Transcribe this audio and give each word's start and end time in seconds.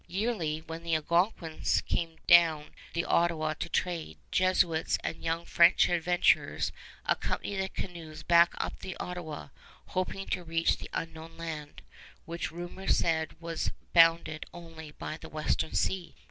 Yearly, 0.07 0.61
when 0.65 0.81
the 0.81 0.95
Algonquins 0.95 1.81
came 1.81 2.17
down 2.25 2.71
the 2.93 3.05
Ottawa 3.05 3.53
to 3.53 3.69
trade, 3.69 4.17
Jesuits 4.31 4.97
and 5.03 5.23
young 5.23 5.45
French 5.45 5.87
adventurers 5.89 6.71
accompanied 7.05 7.57
the 7.57 7.69
canoes 7.69 8.23
back 8.23 8.55
up 8.57 8.79
the 8.79 8.97
Ottawa, 8.97 9.49
hoping 9.89 10.25
to 10.29 10.43
reach 10.43 10.77
the 10.77 10.89
Unknown 10.91 11.37
Land, 11.37 11.83
which 12.25 12.51
rumor 12.51 12.87
said 12.87 13.39
was 13.39 13.69
bounded 13.93 14.43
only 14.55 14.89
by 14.89 15.17
the 15.17 15.29
Western 15.29 15.75
Sea. 15.75 16.15